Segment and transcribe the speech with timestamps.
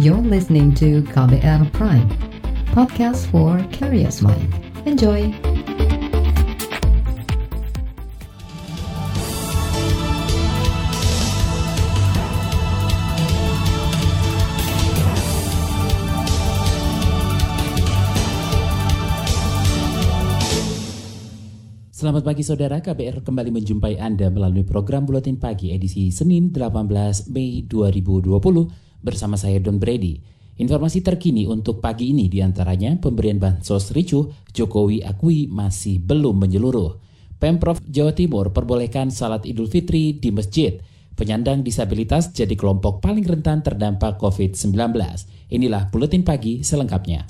[0.00, 2.08] You're listening to KBR Prime,
[2.72, 4.48] podcast for curious mind.
[4.88, 5.28] Enjoy!
[21.92, 27.68] Selamat pagi saudara, KBR kembali menjumpai Anda melalui program Buletin Pagi edisi Senin 18 Mei
[27.68, 30.22] 2020 bersama saya Don Brady.
[30.62, 37.02] Informasi terkini untuk pagi ini di antaranya pemberian bansos ricuh, Jokowi akui masih belum menyeluruh.
[37.42, 40.78] Pemprov Jawa Timur perbolehkan salat idul fitri di masjid.
[41.18, 44.72] Penyandang disabilitas jadi kelompok paling rentan terdampak COVID-19.
[45.50, 47.26] Inilah Buletin Pagi selengkapnya.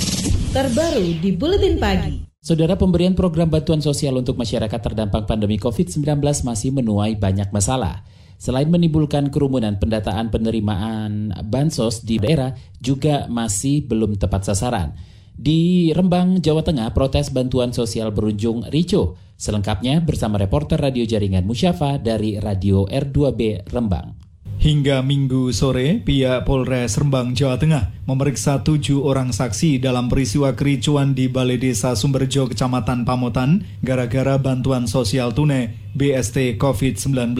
[0.53, 2.29] Terbaru di Buletin Pagi.
[2.43, 8.05] Saudara pemberian program bantuan sosial untuk masyarakat terdampak pandemi COVID-19 masih menuai banyak masalah.
[8.43, 14.99] Selain menimbulkan kerumunan, pendataan penerimaan bansos di daerah juga masih belum tepat sasaran.
[15.31, 19.15] Di Rembang, Jawa Tengah, protes bantuan sosial berujung ricuh.
[19.39, 24.19] Selengkapnya bersama reporter radio jaringan Musyafa dari Radio R2B Rembang.
[24.59, 31.15] Hingga minggu sore, pihak Polres Rembang, Jawa Tengah memeriksa tujuh orang saksi dalam peristiwa kericuan
[31.15, 37.39] di Balai Desa Sumberjo, Kecamatan Pamotan, gara-gara bantuan sosial tunai BST COVID-19.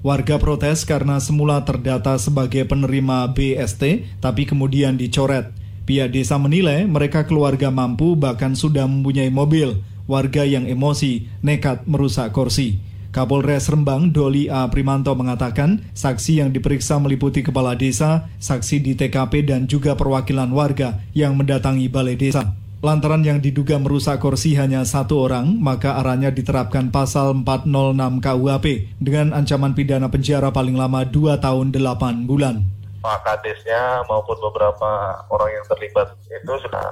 [0.00, 5.52] Warga protes karena semula terdata sebagai penerima BST, tapi kemudian dicoret.
[5.84, 9.84] Pihak desa menilai mereka keluarga mampu bahkan sudah mempunyai mobil.
[10.08, 12.80] Warga yang emosi nekat merusak kursi.
[13.12, 14.64] Kapolres Rembang Doli A.
[14.72, 20.96] Primanto mengatakan saksi yang diperiksa meliputi kepala desa, saksi di TKP dan juga perwakilan warga
[21.12, 22.56] yang mendatangi balai desa.
[22.80, 29.36] Lantaran yang diduga merusak kursi hanya satu orang, maka arahnya diterapkan pasal 406 KUHP dengan
[29.36, 32.64] ancaman pidana penjara paling lama 2 tahun 8 bulan.
[33.04, 36.88] Pak Kadesnya maupun beberapa orang yang terlibat itu sudah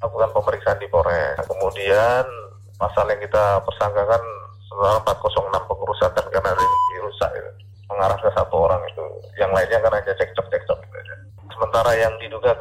[0.00, 1.36] lakukan pemeriksaan di Polres.
[1.44, 2.24] Kemudian
[2.80, 4.22] pasal yang kita persangkakan
[4.80, 6.56] 406 pengerusakan karena
[6.96, 7.50] dirusak itu
[7.92, 9.04] mengarah ke satu orang itu
[9.36, 11.14] yang lainnya kan hanya cekcok-cekcok gitu
[11.52, 12.54] sementara yang diduga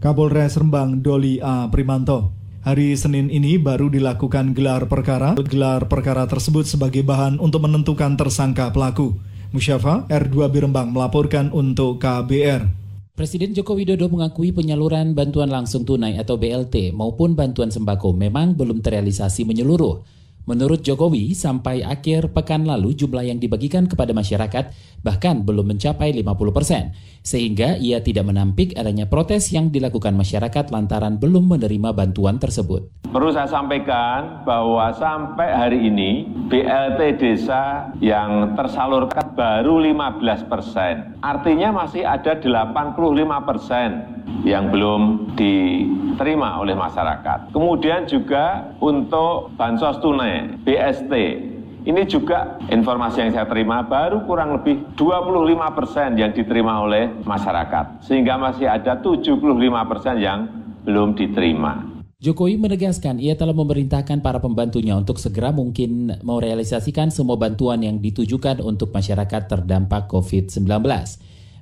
[0.00, 1.68] Kapolres Rembang Doli A.
[1.68, 2.32] Primanto
[2.64, 5.36] Hari Senin ini baru dilakukan gelar perkara.
[5.36, 9.20] Gelar perkara tersebut sebagai bahan untuk menentukan tersangka pelaku.
[9.52, 12.64] Musyafa R2 Birembang melaporkan untuk KBR.
[13.12, 18.80] Presiden Joko Widodo mengakui penyaluran bantuan langsung tunai atau BLT maupun bantuan sembako memang belum
[18.80, 20.19] terrealisasi menyeluruh.
[20.48, 24.72] Menurut Jokowi, sampai akhir pekan lalu jumlah yang dibagikan kepada masyarakat
[25.04, 31.20] bahkan belum mencapai 50 persen, sehingga ia tidak menampik adanya protes yang dilakukan masyarakat lantaran
[31.20, 32.88] belum menerima bantuan tersebut.
[33.10, 41.18] Perlu saya sampaikan bahwa sampai hari ini BLT desa yang tersalurkan baru 15 persen.
[41.18, 47.52] Artinya masih ada 85 persen yang belum diterima oleh masyarakat.
[47.52, 51.12] Kemudian juga untuk bansos tunai, BST,
[51.80, 58.04] ini juga informasi yang saya terima baru kurang lebih 25 persen yang diterima oleh masyarakat.
[58.04, 59.40] Sehingga masih ada 75
[59.88, 60.44] persen yang
[60.84, 61.90] belum diterima.
[62.20, 68.60] Jokowi menegaskan ia telah memerintahkan para pembantunya untuk segera mungkin merealisasikan semua bantuan yang ditujukan
[68.60, 70.68] untuk masyarakat terdampak COVID-19.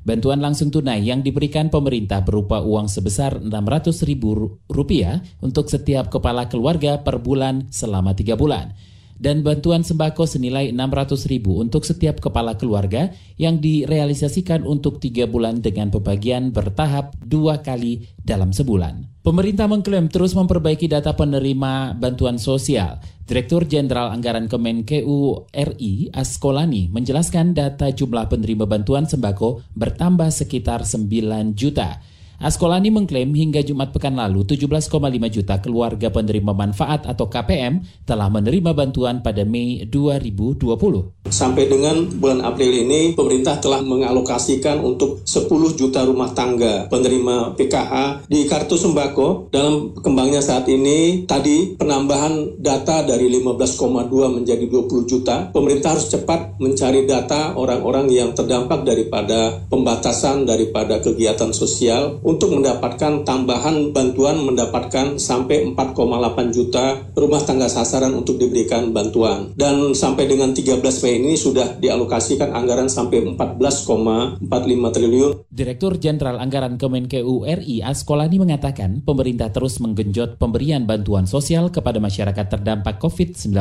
[0.06, 7.19] Bantuan langsung tunai yang diberikan pemerintah berupa uang sebesar Rp600.000 untuk setiap kepala keluarga per
[7.22, 8.75] bulan selama tiga bulan
[9.19, 15.58] dan bantuan sembako senilai 600 ribu untuk setiap kepala keluarga yang direalisasikan untuk tiga bulan
[15.58, 19.17] dengan pembagian bertahap dua kali dalam sebulan.
[19.28, 22.96] Pemerintah mengklaim terus memperbaiki data penerima bantuan sosial.
[23.28, 31.12] Direktur Jenderal Anggaran Kemenkeu RI Askolani menjelaskan data jumlah penerima bantuan sembako bertambah sekitar 9
[31.52, 32.00] juta.
[32.38, 34.94] Askolani mengklaim hingga Jumat pekan lalu 17,5
[35.26, 41.19] juta keluarga penerima manfaat atau KPM telah menerima bantuan pada Mei 2020.
[41.34, 48.31] Sampai dengan bulan April ini pemerintah telah mengalokasikan untuk 10 juta rumah tangga penerima PKH
[48.31, 49.50] di kartu sembako.
[49.50, 55.50] Dalam kembangnya saat ini tadi penambahan data dari 15,2 menjadi 20 juta.
[55.50, 63.25] Pemerintah harus cepat mencari data orang-orang yang terdampak daripada pembatasan daripada kegiatan sosial untuk mendapatkan
[63.25, 69.56] tambahan bantuan mendapatkan sampai 4,8 juta rumah tangga sasaran untuk diberikan bantuan.
[69.56, 74.44] Dan sampai dengan 13 Mei ini sudah dialokasikan anggaran sampai 14,45
[74.92, 75.30] triliun.
[75.48, 82.44] Direktur Jenderal Anggaran Kemenkeu RI Askolani mengatakan pemerintah terus menggenjot pemberian bantuan sosial kepada masyarakat
[82.44, 83.56] terdampak COVID-19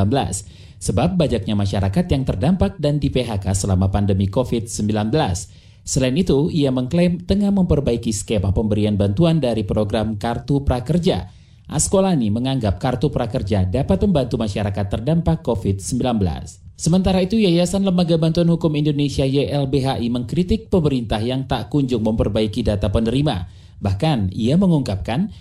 [0.78, 5.10] sebab banyaknya masyarakat yang terdampak dan di PHK selama pandemi COVID-19.
[5.88, 11.32] Selain itu, ia mengklaim tengah memperbaiki skema pemberian bantuan dari program Kartu Prakerja.
[11.64, 16.20] Askolani menganggap Kartu Prakerja dapat membantu masyarakat terdampak COVID-19.
[16.76, 22.92] Sementara itu, Yayasan Lembaga Bantuan Hukum Indonesia YLBHI mengkritik pemerintah yang tak kunjung memperbaiki data
[22.92, 23.48] penerima.
[23.80, 25.32] Bahkan, ia mengungkapkan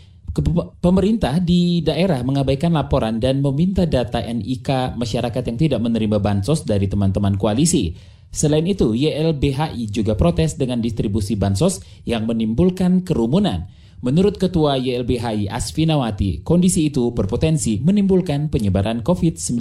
[0.80, 6.88] pemerintah di daerah mengabaikan laporan dan meminta data NIK masyarakat yang tidak menerima bansos dari
[6.88, 8.16] teman-teman koalisi.
[8.34, 13.72] Selain itu, YLBHI juga protes dengan distribusi bansos yang menimbulkan kerumunan.
[13.98, 19.58] Menurut Ketua YLBHI Asfinawati, kondisi itu berpotensi menimbulkan penyebaran COVID-19.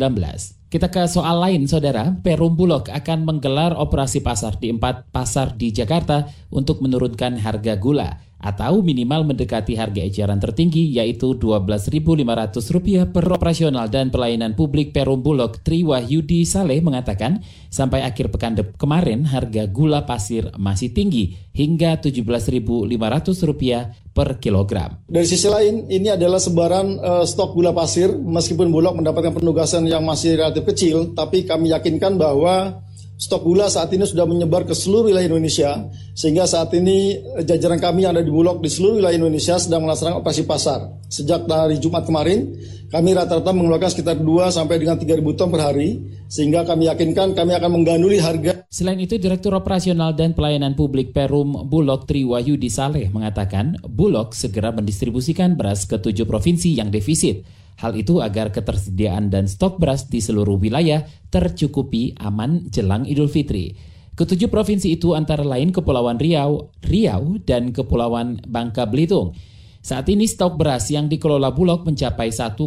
[0.69, 2.13] Kita ke soal lain, Saudara.
[2.21, 8.26] Perum Bulog akan menggelar operasi pasar di empat pasar di Jakarta untuk menurunkan harga gula
[8.37, 15.65] atau minimal mendekati harga eceran tertinggi yaitu Rp12.500 per operasional dan pelayanan publik Perum Bulog
[15.65, 17.41] Tri Wahyudi Saleh mengatakan
[17.73, 24.97] sampai akhir pekan kemarin harga gula pasir masih tinggi hingga Rp17.500 per kilogram.
[25.09, 30.05] Dari sisi lain ini adalah sebaran uh, stok gula pasir meskipun Bulog mendapatkan penugasan yang
[30.05, 32.86] masih relatif kecil tapi kami yakinkan bahwa
[33.17, 37.81] Stok gula saat ini sudah menyebar ke seluruh wilayah Indonesia, sehingga saat ini eh, jajaran
[37.81, 40.85] kami yang ada di Bulog di seluruh wilayah Indonesia sedang melaksanakan operasi pasar.
[41.09, 42.53] Sejak hari Jumat kemarin,
[42.93, 45.97] kami rata-rata mengeluarkan sekitar 2 sampai dengan 3 ribu ton per hari,
[46.29, 48.69] sehingga kami yakinkan kami akan mengganduli harga.
[48.69, 55.57] Selain itu, Direktur Operasional dan Pelayanan Publik Perum Bulog Triwahyudi Saleh mengatakan, Bulog segera mendistribusikan
[55.57, 57.49] beras ke tujuh provinsi yang defisit.
[57.77, 63.77] Hal itu agar ketersediaan dan stok beras di seluruh wilayah tercukupi aman jelang Idul Fitri.
[64.17, 69.37] Ketujuh provinsi itu antara lain Kepulauan Riau, Riau, dan Kepulauan Bangka Belitung.
[69.87, 72.67] Saat ini stok beras yang dikelola Bulog mencapai 1,4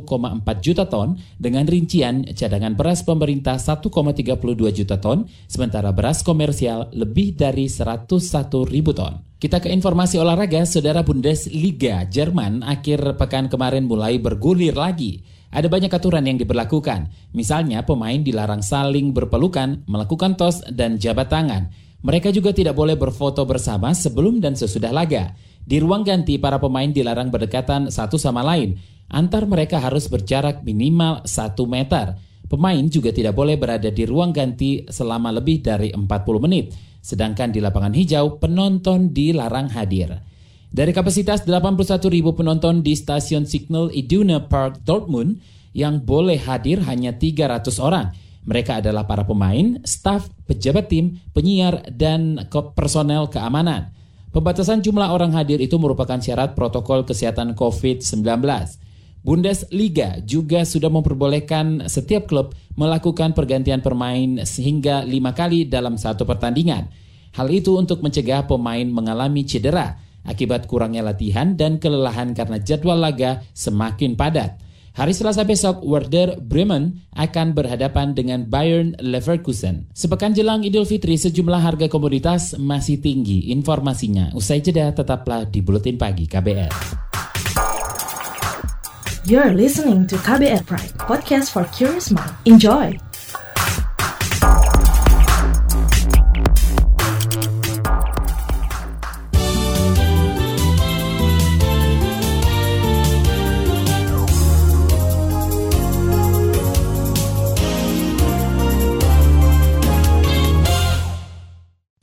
[0.63, 4.39] juta ton dengan rincian cadangan beras pemerintah 1,32
[4.71, 8.15] juta ton, sementara beras komersial lebih dari 101
[8.71, 9.19] ribu ton.
[9.35, 15.19] Kita ke informasi olahraga, Saudara Bundesliga Jerman akhir pekan kemarin mulai bergulir lagi.
[15.51, 21.67] Ada banyak aturan yang diberlakukan, misalnya pemain dilarang saling berpelukan, melakukan tos, dan jabat tangan.
[21.99, 25.35] Mereka juga tidak boleh berfoto bersama sebelum dan sesudah laga.
[25.69, 28.73] Di ruang ganti, para pemain dilarang berdekatan satu sama lain.
[29.05, 32.17] Antar mereka harus berjarak minimal 1 meter.
[32.49, 36.01] Pemain juga tidak boleh berada di ruang ganti selama lebih dari 40
[36.41, 36.73] menit.
[37.05, 40.17] Sedangkan di lapangan hijau, penonton dilarang hadir.
[40.73, 45.37] Dari kapasitas 81 ribu penonton di stasiun Signal Iduna Park Dortmund,
[45.77, 48.09] yang boleh hadir hanya 300 orang.
[48.49, 52.41] Mereka adalah para pemain, staf, pejabat tim, penyiar, dan
[52.73, 53.93] personel keamanan.
[54.29, 58.21] Pembatasan jumlah orang hadir itu merupakan syarat protokol kesehatan COVID-19.
[59.25, 66.93] Bundesliga juga sudah memperbolehkan setiap klub melakukan pergantian pemain sehingga lima kali dalam satu pertandingan.
[67.33, 69.97] Hal itu untuk mencegah pemain mengalami cedera
[70.29, 74.61] akibat kurangnya latihan dan kelelahan karena jadwal laga semakin padat.
[74.97, 79.89] Hari Selasa besok, Werder Bremen akan berhadapan dengan Bayern Leverkusen.
[79.93, 83.53] Sepekan jelang Idul Fitri, sejumlah harga komoditas masih tinggi.
[83.53, 86.71] Informasinya, usai jeda tetaplah di Buletin Pagi KBR.
[89.29, 92.33] You're listening to KBR Pride, podcast for curious mind.
[92.49, 93.08] Enjoy!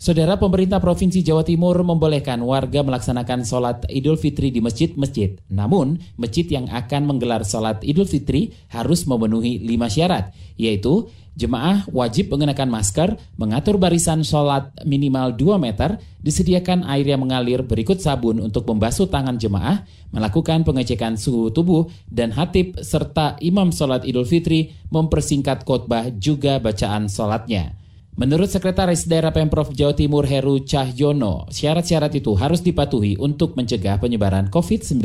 [0.06, 5.34] Saudara pemerintah Provinsi Jawa Timur membolehkan warga melaksanakan sholat Idul Fitri di masjid-masjid.
[5.50, 12.30] Namun, masjid yang akan menggelar sholat Idul Fitri harus memenuhi lima syarat, yaitu jemaah wajib
[12.30, 18.62] mengenakan masker, mengatur barisan sholat minimal 2 meter, disediakan air yang mengalir berikut sabun untuk
[18.62, 19.82] membasuh tangan jemaah,
[20.14, 27.10] melakukan pengecekan suhu tubuh, dan hatib serta imam sholat Idul Fitri mempersingkat khotbah juga bacaan
[27.10, 27.85] sholatnya.
[28.16, 34.48] Menurut Sekretaris Daerah Pemprov Jawa Timur Heru Cahyono, syarat-syarat itu harus dipatuhi untuk mencegah penyebaran
[34.48, 35.04] COVID-19.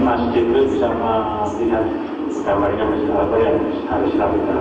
[0.00, 1.84] Masjid itu bisa melihat
[2.40, 3.56] gambarnya masjid apa yang
[3.92, 4.60] harus dilakukan.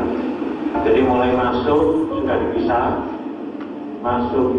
[0.84, 2.86] Jadi mulai masuk sudah dipisah,
[4.04, 4.50] masuk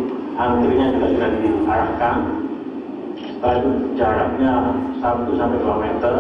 [0.41, 2.17] antrinya juga sudah diarahkan,
[3.45, 3.61] dan
[4.01, 4.53] jaraknya
[4.97, 6.15] 1 sampai 2 meter.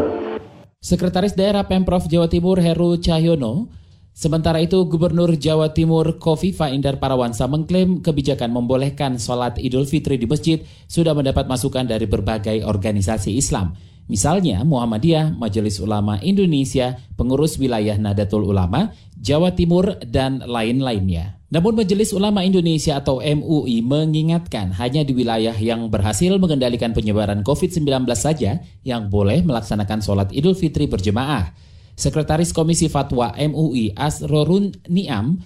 [0.85, 3.73] Sekretaris Daerah Pemprov Jawa Timur Heru Cahyono
[4.21, 10.29] Sementara itu, Gubernur Jawa Timur Kofifa Indar Parawansa mengklaim kebijakan membolehkan sholat Idul Fitri di
[10.29, 13.73] masjid sudah mendapat masukan dari berbagai organisasi Islam.
[14.12, 21.41] Misalnya Muhammadiyah, Majelis Ulama Indonesia, pengurus wilayah Nadatul Ulama, Jawa Timur, dan lain-lainnya.
[21.49, 28.05] Namun Majelis Ulama Indonesia atau MUI mengingatkan hanya di wilayah yang berhasil mengendalikan penyebaran COVID-19
[28.12, 31.70] saja yang boleh melaksanakan sholat idul fitri berjemaah.
[32.00, 35.37] Sekretaris Komisi Fatwa MUI Asrorun Niam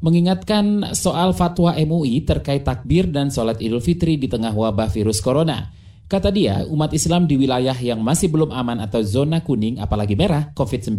[0.00, 5.68] mengingatkan soal fatwa MUI terkait takbir dan sholat idul fitri di tengah wabah virus corona.
[6.08, 10.48] Kata dia, umat Islam di wilayah yang masih belum aman atau zona kuning apalagi merah
[10.56, 10.96] COVID-19,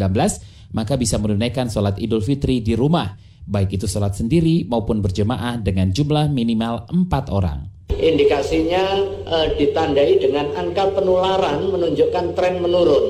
[0.77, 3.17] maka bisa menunaikan sholat idul fitri di rumah
[3.49, 7.65] baik itu sholat sendiri maupun berjemaah dengan jumlah minimal empat orang.
[7.89, 13.05] Indikasinya e, ditandai dengan angka penularan menunjukkan tren menurun.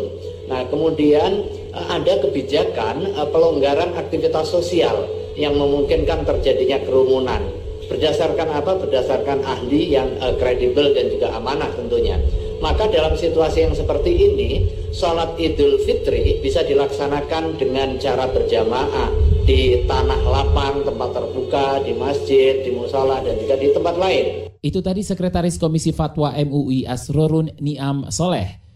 [0.47, 1.45] Nah, kemudian
[1.75, 5.05] ada kebijakan e, pelonggaran aktivitas sosial
[5.37, 7.41] yang memungkinkan terjadinya kerumunan.
[7.89, 8.77] Berdasarkan apa?
[8.77, 12.21] Berdasarkan ahli yang kredibel dan juga amanah tentunya.
[12.59, 19.09] Maka dalam situasi yang seperti ini, sholat idul fitri bisa dilaksanakan dengan cara berjamaah
[19.47, 24.25] di tanah lapang, tempat terbuka, di masjid, di musola, dan juga di tempat lain.
[24.59, 28.68] Itu tadi Sekretaris Komisi Fatwa MUI Asrorun Niam Soleh.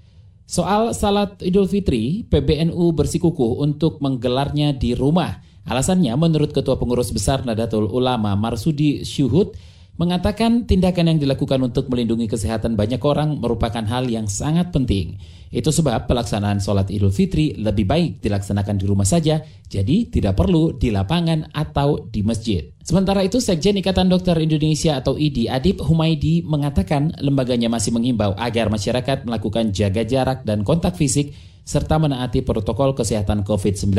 [0.44, 5.40] Soal salat Idul Fitri, PBNU bersikukuh untuk menggelarnya di rumah.
[5.64, 9.56] Alasannya menurut Ketua Pengurus Besar Nadatul Ulama Marsudi Syuhud,
[9.94, 15.22] mengatakan tindakan yang dilakukan untuk melindungi kesehatan banyak orang merupakan hal yang sangat penting.
[15.54, 20.74] Itu sebab pelaksanaan sholat idul fitri lebih baik dilaksanakan di rumah saja, jadi tidak perlu
[20.74, 22.74] di lapangan atau di masjid.
[22.82, 28.74] Sementara itu, Sekjen Ikatan Dokter Indonesia atau IDI Adib Humaydi mengatakan lembaganya masih mengimbau agar
[28.74, 33.94] masyarakat melakukan jaga jarak dan kontak fisik serta menaati protokol kesehatan COVID-19.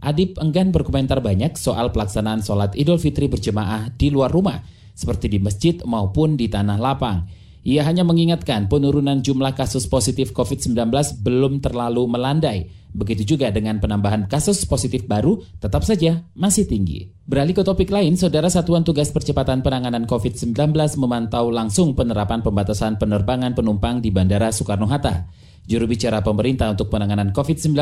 [0.00, 5.38] Adib enggan berkomentar banyak soal pelaksanaan sholat idul fitri berjemaah di luar rumah, seperti di
[5.42, 7.26] masjid maupun di tanah lapang.
[7.60, 10.80] Ia hanya mengingatkan penurunan jumlah kasus positif COVID-19
[11.20, 12.72] belum terlalu melandai.
[12.90, 17.12] Begitu juga dengan penambahan kasus positif baru tetap saja masih tinggi.
[17.22, 23.54] Beralih ke topik lain, Saudara Satuan Tugas Percepatan Penanganan COVID-19 memantau langsung penerapan pembatasan penerbangan
[23.54, 25.30] penumpang di Bandara Soekarno-Hatta.
[25.66, 27.76] Juru bicara pemerintah untuk penanganan COVID-19,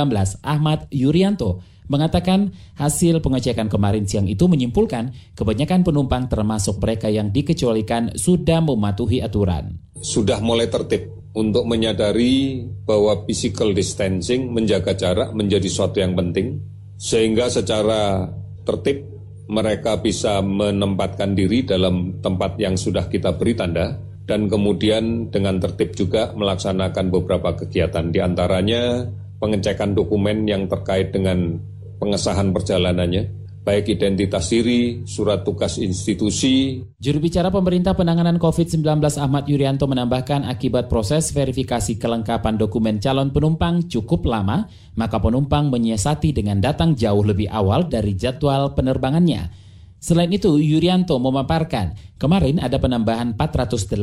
[0.45, 8.15] Ahmad Yuryanto, mengatakan hasil pengecekan kemarin siang itu menyimpulkan kebanyakan penumpang termasuk mereka yang dikecualikan
[8.15, 9.81] sudah mematuhi aturan.
[9.99, 16.61] Sudah mulai tertib untuk menyadari bahwa physical distancing menjaga jarak menjadi suatu yang penting
[17.01, 18.29] sehingga secara
[18.69, 19.07] tertib
[19.49, 23.97] mereka bisa menempatkan diri dalam tempat yang sudah kita beri tanda
[24.29, 29.09] dan kemudian dengan tertib juga melaksanakan beberapa kegiatan di antaranya
[29.41, 31.57] pengecekan dokumen yang terkait dengan
[31.97, 33.25] pengesahan perjalanannya,
[33.65, 36.85] baik identitas diri, surat tugas institusi.
[37.01, 38.85] Juru bicara pemerintah penanganan COVID-19
[39.17, 44.69] Ahmad Yuryanto menambahkan akibat proses verifikasi kelengkapan dokumen calon penumpang cukup lama,
[45.01, 49.68] maka penumpang menyiasati dengan datang jauh lebih awal dari jadwal penerbangannya.
[49.99, 53.99] Selain itu, Yuryanto memaparkan, kemarin ada penambahan 489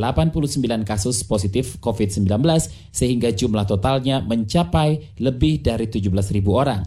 [0.83, 2.27] kasus positif COVID-19
[2.91, 6.83] sehingga jumlah totalnya mencapai lebih dari 17.000 orang.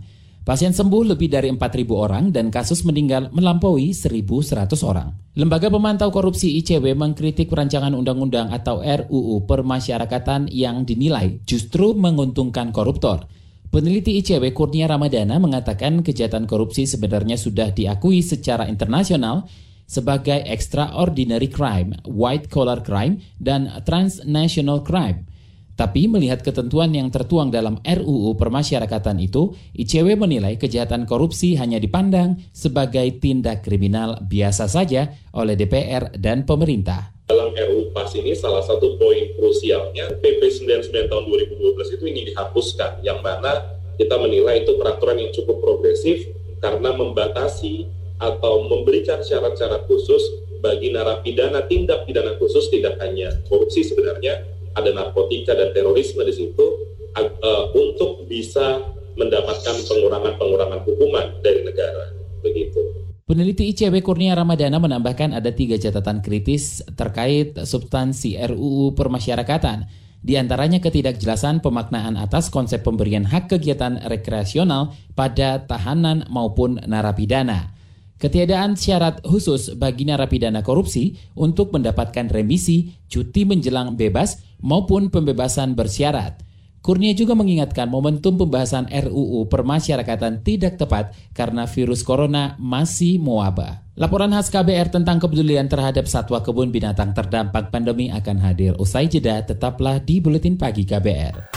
[0.48, 5.12] Pasien sembuh lebih dari 4.000 orang dan kasus meninggal melampaui 1.100 orang.
[5.36, 13.28] Lembaga Pemantau Korupsi ICW mengkritik perancangan undang-undang atau RUU Permasyarakatan yang dinilai justru menguntungkan koruptor.
[13.68, 19.44] Peneliti ICW Kurnia Ramadana mengatakan kejahatan korupsi sebenarnya sudah diakui secara internasional
[19.84, 25.28] sebagai extraordinary crime, white collar crime, dan transnational crime.
[25.76, 32.40] Tapi melihat ketentuan yang tertuang dalam RUU permasyarakatan itu, ICW menilai kejahatan korupsi hanya dipandang
[32.56, 37.17] sebagai tindak kriminal biasa saja oleh DPR dan pemerintah.
[37.28, 43.04] Dalam RUU PAS ini salah satu poin krusialnya PP 99 tahun 2012 itu ingin dihapuskan,
[43.04, 46.24] yang mana kita menilai itu peraturan yang cukup progresif
[46.64, 47.84] karena membatasi
[48.16, 50.24] atau memberikan syarat-syarat khusus
[50.64, 56.66] bagi narapidana tindak pidana khusus tidak hanya korupsi sebenarnya ada narkotika dan terorisme di situ
[57.12, 58.88] uh, untuk bisa
[59.20, 62.08] mendapatkan pengurangan-pengurangan hukuman dari negara.
[62.40, 62.80] Begitu.
[63.28, 69.84] Peneliti ICW Kurnia Ramadana menambahkan ada tiga catatan kritis terkait substansi RUU Permasyarakatan.
[70.24, 77.76] Di antaranya ketidakjelasan pemaknaan atas konsep pemberian hak kegiatan rekreasional pada tahanan maupun narapidana.
[78.16, 86.47] Ketiadaan syarat khusus bagi narapidana korupsi untuk mendapatkan remisi, cuti menjelang bebas, maupun pembebasan bersyarat.
[86.78, 93.82] Kurnia juga mengingatkan momentum pembahasan RUU permasyarakatan tidak tepat karena virus corona masih mewabah.
[93.98, 99.42] Laporan khas KBR tentang kepedulian terhadap satwa kebun binatang terdampak pandemi akan hadir usai jeda
[99.42, 101.50] tetaplah di Buletin Pagi KBR.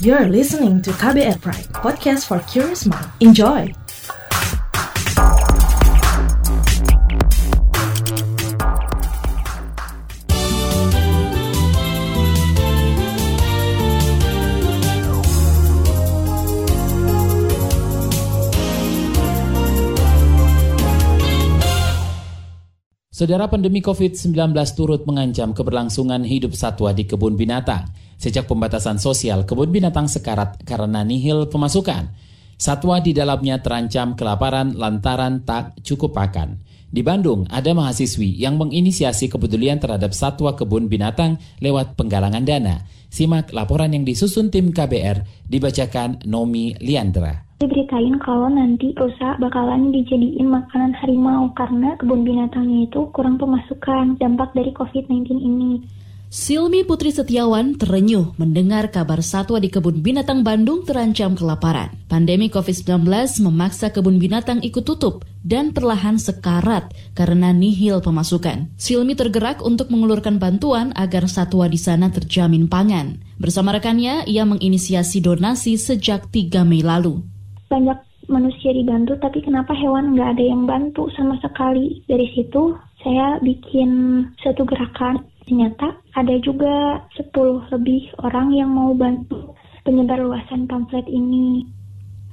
[0.00, 3.10] You're listening to KBR Pride, podcast for curious mind.
[3.20, 3.79] Enjoy!
[23.20, 24.32] Saudara pandemi COVID-19
[24.72, 27.92] turut mengancam keberlangsungan hidup satwa di kebun binatang.
[28.16, 32.08] Sejak pembatasan sosial, kebun binatang sekarat karena nihil pemasukan.
[32.56, 36.64] Satwa di dalamnya terancam kelaparan lantaran tak cukup pakan.
[36.90, 42.82] Di Bandung, ada mahasiswi yang menginisiasi kepedulian terhadap satwa kebun binatang lewat penggalangan dana.
[43.06, 50.48] Simak laporan yang disusun tim KBR, dibacakan Nomi Liandra diberitain kalau nanti rusa bakalan dijadiin
[50.48, 55.84] makanan harimau karena kebun binatangnya itu kurang pemasukan dampak dari COVID-19 ini.
[56.30, 61.90] Silmi Putri Setiawan terenyuh mendengar kabar satwa di kebun binatang Bandung terancam kelaparan.
[62.06, 63.02] Pandemi COVID-19
[63.44, 68.68] memaksa kebun binatang ikut tutup dan perlahan sekarat karena nihil pemasukan.
[68.76, 73.20] Silmi tergerak untuk mengulurkan bantuan agar satwa di sana terjamin pangan.
[73.40, 77.24] Bersama rekannya, ia menginisiasi donasi sejak 3 Mei lalu.
[77.72, 81.08] Banyak manusia dibantu tapi kenapa hewan nggak ada yang bantu?
[81.16, 82.04] Sama sekali.
[82.04, 85.24] Dari situ saya bikin satu gerakan.
[85.48, 91.66] Ternyata ada juga 10 lebih orang yang mau bantu penyebar luasan pamflet ini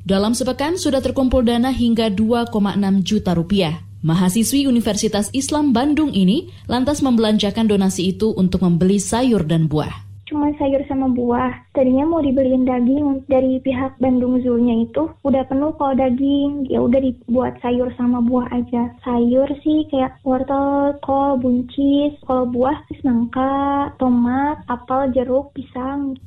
[0.08, 2.56] dalam sepekan sudah terkumpul dana hingga 2,6
[3.04, 3.84] juta rupiah.
[4.08, 10.52] Mahasiswi Universitas Islam Bandung ini lantas membelanjakan donasi itu untuk membeli sayur dan buah cuma
[10.60, 11.56] sayur sama buah.
[11.72, 17.00] Tadinya mau dibeliin daging dari pihak Bandung Zoo-nya itu udah penuh kalau daging, ya udah
[17.00, 18.92] dibuat sayur sama buah aja.
[19.08, 26.20] Sayur sih kayak wortel, kol, buncis, kalau buah semangka, tomat, apel, jeruk, pisang.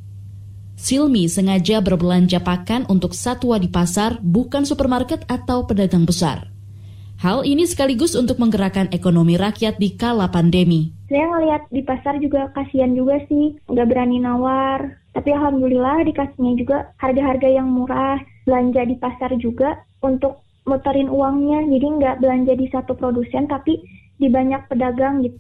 [0.80, 6.48] Silmi sengaja berbelanja pakan untuk satwa di pasar, bukan supermarket atau pedagang besar.
[7.20, 10.88] Hal ini sekaligus untuk menggerakkan ekonomi rakyat di kala pandemi.
[11.12, 15.04] Saya ngeliat di pasar juga kasihan juga sih, nggak berani nawar.
[15.12, 18.16] Tapi alhamdulillah dikasihnya juga harga-harga yang murah.
[18.48, 23.84] Belanja di pasar juga untuk muterin uangnya, jadi nggak belanja di satu produsen tapi
[24.16, 25.36] di banyak pedagang gitu.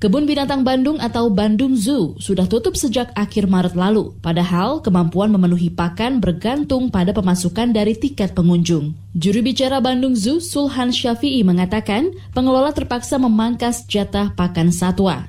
[0.00, 5.68] Kebun Binatang Bandung atau Bandung Zoo sudah tutup sejak akhir Maret lalu, padahal kemampuan memenuhi
[5.68, 8.96] pakan bergantung pada pemasukan dari tiket pengunjung.
[9.12, 15.28] Juru bicara Bandung Zoo, Sulhan Syafi'i mengatakan, pengelola terpaksa memangkas jatah pakan satwa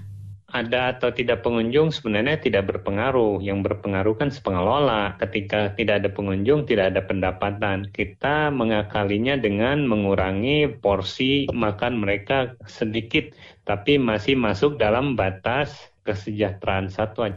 [0.51, 3.39] ada atau tidak pengunjung sebenarnya tidak berpengaruh.
[3.39, 5.15] Yang berpengaruh kan pengelola.
[5.17, 7.87] Ketika tidak ada pengunjung, tidak ada pendapatan.
[7.89, 13.31] Kita mengakalinya dengan mengurangi porsi makan mereka sedikit,
[13.65, 15.73] tapi masih masuk dalam batas
[16.05, 17.33] kesejahteraan satwa.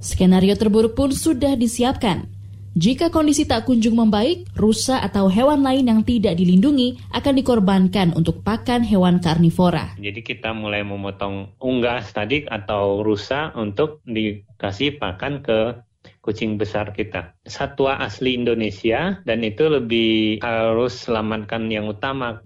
[0.00, 2.28] Skenario terburuk pun sudah disiapkan.
[2.74, 8.42] Jika kondisi tak kunjung membaik, rusa atau hewan lain yang tidak dilindungi akan dikorbankan untuk
[8.42, 9.94] pakan hewan karnivora.
[9.94, 15.78] Jadi kita mulai memotong unggas tadi atau rusa untuk dikasih pakan ke
[16.18, 17.38] kucing besar kita.
[17.46, 22.42] Satwa asli Indonesia dan itu lebih harus selamatkan yang utama.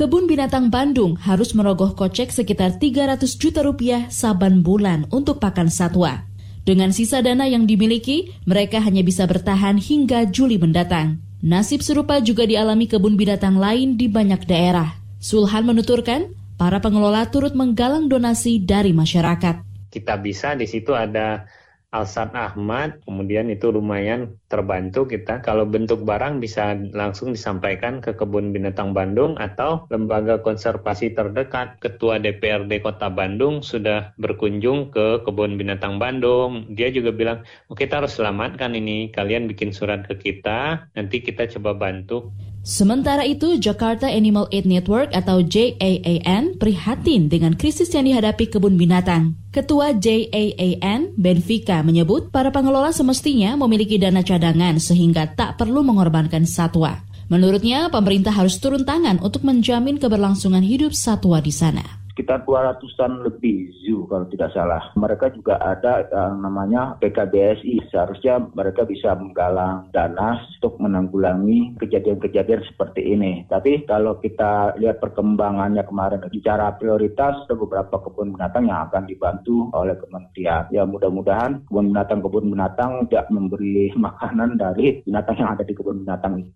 [0.00, 6.24] Kebun Binatang Bandung harus merogoh kocek sekitar 300 juta rupiah saban bulan untuk pakan satwa.
[6.64, 11.20] Dengan sisa dana yang dimiliki, mereka hanya bisa bertahan hingga Juli mendatang.
[11.44, 14.96] Nasib serupa juga dialami kebun binatang lain di banyak daerah.
[15.20, 19.60] Sulhan menuturkan, para pengelola turut menggalang donasi dari masyarakat.
[19.92, 21.44] Kita bisa di situ ada
[21.90, 25.42] Alsat Ahmad, kemudian itu lumayan terbantu kita.
[25.42, 31.82] Kalau bentuk barang bisa langsung disampaikan ke Kebun Binatang Bandung atau lembaga konservasi terdekat.
[31.82, 36.70] Ketua DPRD Kota Bandung sudah berkunjung ke Kebun Binatang Bandung.
[36.70, 39.10] Dia juga bilang, oh, kita harus selamatkan ini.
[39.10, 42.30] Kalian bikin surat ke kita, nanti kita coba bantu.
[42.60, 49.36] Sementara itu, Jakarta Animal Aid Network atau JAAN prihatin dengan krisis yang dihadapi kebun binatang.
[49.48, 57.00] Ketua JAAN, Benfica, menyebut para pengelola semestinya memiliki dana cadangan sehingga tak perlu mengorbankan satwa.
[57.32, 63.72] Menurutnya, pemerintah harus turun tangan untuk menjamin keberlangsungan hidup satwa di sana sekitar 200-an lebih
[63.80, 64.92] zoo kalau tidak salah.
[64.92, 67.88] Mereka juga ada yang namanya PKBSI.
[67.88, 73.48] Seharusnya mereka bisa menggalang dana untuk menanggulangi kejadian-kejadian seperti ini.
[73.48, 79.72] Tapi kalau kita lihat perkembangannya kemarin bicara prioritas ada beberapa kebun binatang yang akan dibantu
[79.72, 80.68] oleh kementerian.
[80.68, 86.44] Ya mudah-mudahan kebun binatang-kebun binatang tidak memberi makanan dari binatang yang ada di kebun binatang
[86.44, 86.52] itu.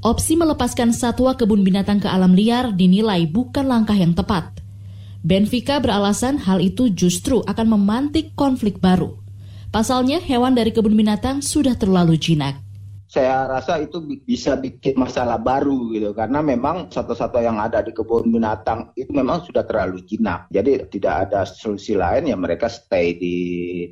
[0.00, 4.59] Opsi melepaskan satwa kebun binatang ke alam liar dinilai bukan langkah yang tepat.
[5.20, 9.20] Benfica beralasan hal itu justru akan memantik konflik baru.
[9.68, 12.56] Pasalnya, hewan dari kebun binatang sudah terlalu jinak.
[13.04, 18.30] Saya rasa itu bisa bikin masalah baru gitu karena memang satu-satu yang ada di kebun
[18.30, 20.46] binatang itu memang sudah terlalu jinak.
[20.48, 23.36] Jadi tidak ada solusi lain ya mereka stay di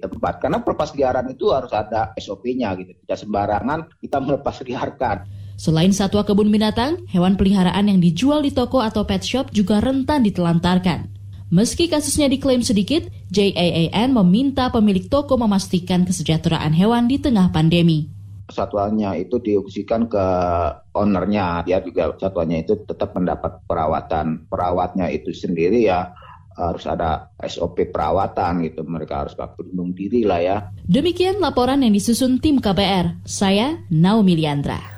[0.00, 0.38] tempat.
[0.40, 2.94] Karena pelepas liaran itu harus ada SOP-nya gitu.
[3.04, 5.16] Tidak sembarangan kita melepas liarkan.
[5.58, 10.22] Selain satwa kebun binatang, hewan peliharaan yang dijual di toko atau pet shop juga rentan
[10.22, 11.17] ditelantarkan.
[11.48, 18.12] Meski kasusnya diklaim sedikit, JAAN meminta pemilik toko memastikan kesejahteraan hewan di tengah pandemi.
[18.48, 20.26] Satwanya itu diungsikan ke
[20.92, 24.48] ownernya, dia juga satwanya itu tetap mendapat perawatan.
[24.48, 26.12] Perawatnya itu sendiri ya
[26.58, 28.82] harus ada SOP perawatan gitu.
[28.84, 30.56] Mereka harus berlindung diri lah ya.
[30.84, 33.24] Demikian laporan yang disusun tim KBR.
[33.24, 34.97] Saya Naomi Liandra.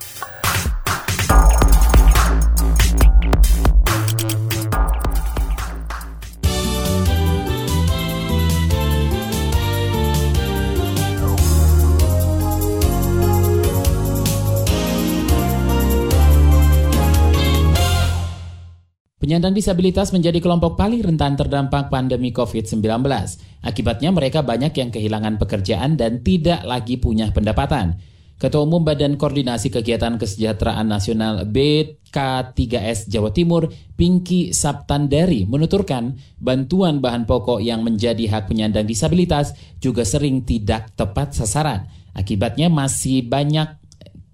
[19.31, 22.83] Penyandang disabilitas menjadi kelompok paling rentan terdampak pandemi COVID-19.
[23.63, 27.95] Akibatnya mereka banyak yang kehilangan pekerjaan dan tidak lagi punya pendapatan.
[28.35, 37.23] Ketua Umum Badan Koordinasi Kegiatan Kesejahteraan Nasional BK3S Jawa Timur, Pinky Saptandari, menuturkan bantuan bahan
[37.23, 41.87] pokok yang menjadi hak penyandang disabilitas juga sering tidak tepat sasaran.
[42.11, 43.79] Akibatnya masih banyak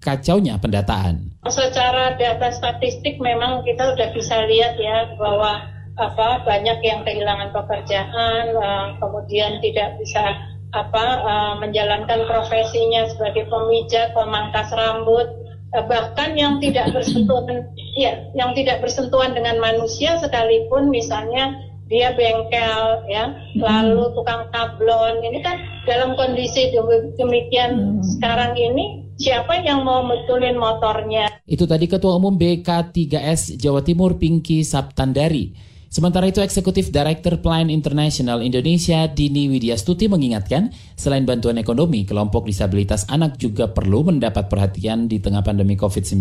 [0.08, 1.36] kacaunya pendataan.
[1.44, 5.68] Secara data statistik memang kita sudah bisa lihat ya bahwa
[6.00, 10.24] apa banyak yang kehilangan pekerjaan, uh, kemudian tidak bisa
[10.72, 15.26] apa uh, menjalankan profesinya sebagai pemijat, pemangkas rambut,
[15.74, 17.66] uh, bahkan yang tidak bersentuhan
[17.98, 21.52] ya, yang tidak bersentuhan dengan manusia sekalipun misalnya
[21.88, 25.24] dia bengkel ya, lalu tukang kablon.
[25.24, 25.56] Ini kan
[25.88, 26.70] dalam kondisi
[27.16, 31.42] demikian sekarang ini siapa yang mau betulin motornya.
[31.44, 35.52] Itu tadi Ketua Umum BK3S Jawa Timur Pinky Saptandari.
[35.88, 40.68] Sementara itu Eksekutif Director Plan International Indonesia Dini Widyastuti mengingatkan,
[41.00, 46.20] selain bantuan ekonomi, kelompok disabilitas anak juga perlu mendapat perhatian di tengah pandemi COVID-19.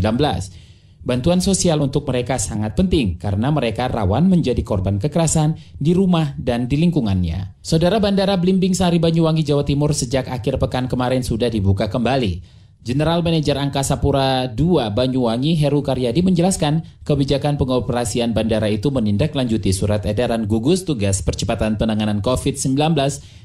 [1.03, 6.71] Bantuan sosial untuk mereka sangat penting karena mereka rawan menjadi korban kekerasan di rumah dan
[6.71, 7.60] di lingkungannya.
[7.60, 12.57] Saudara Bandara Blimbing Sari Banyuwangi Jawa Timur sejak akhir pekan kemarin sudah dibuka kembali.
[12.88, 20.08] General Manager Angkasa Pura II Banyuwangi Heru Karyadi menjelaskan kebijakan pengoperasian bandara itu menindaklanjuti surat
[20.08, 22.95] edaran gugus tugas percepatan penanganan COVID-19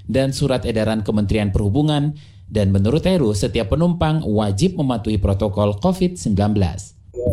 [0.07, 2.15] dan surat edaran Kementerian Perhubungan.
[2.47, 6.39] Dan menurut Heru setiap penumpang wajib mematuhi protokol COVID-19.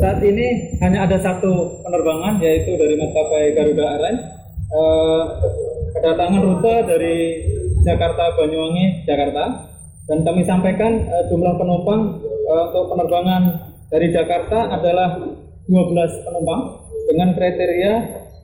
[0.01, 4.21] Saat ini hanya ada satu penerbangan yaitu dari maskapai Garuda Airlines.
[4.65, 5.23] Eh,
[5.93, 7.15] kedatangan rute dari
[7.85, 9.68] Jakarta Banyuwangi Jakarta
[10.09, 12.17] dan kami sampaikan uh, jumlah penumpang
[12.49, 13.41] uh, untuk penerbangan
[13.93, 15.21] dari Jakarta adalah
[15.69, 16.61] 12 penumpang
[17.09, 17.93] dengan kriteria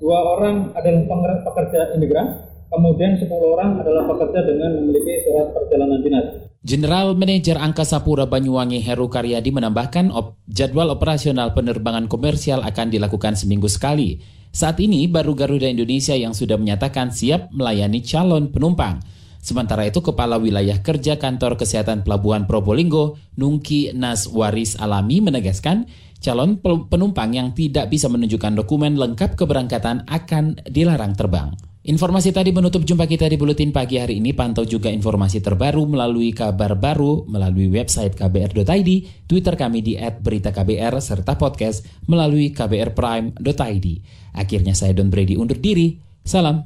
[0.01, 1.01] dua orang adalah
[1.41, 6.25] pekerja imigran, kemudian 10 orang adalah pekerja dengan memiliki surat perjalanan dinas.
[6.65, 13.37] General Manager Angkasa Pura Banyuwangi Heru Karyadi menambahkan op jadwal operasional penerbangan komersial akan dilakukan
[13.37, 14.17] seminggu sekali.
[14.49, 18.97] Saat ini baru Garuda Indonesia yang sudah menyatakan siap melayani calon penumpang.
[19.45, 25.85] Sementara itu, Kepala Wilayah Kerja Kantor Kesehatan Pelabuhan Probolinggo, Nungki Naswaris Alami menegaskan,
[26.17, 26.57] calon
[26.89, 31.53] penumpang yang tidak bisa menunjukkan dokumen lengkap keberangkatan akan dilarang terbang.
[31.85, 34.33] Informasi tadi menutup jumpa kita di Buletin Pagi hari ini.
[34.33, 38.89] Pantau juga informasi terbaru melalui kabar baru melalui website kbr.id,
[39.29, 43.87] Twitter kami di @beritaKBR serta podcast melalui kbrprime.id.
[44.33, 46.01] Akhirnya saya Don Brady undur diri.
[46.25, 46.65] Salam.